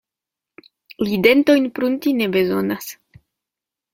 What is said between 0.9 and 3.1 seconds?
Li dentojn prunti ne bezonas.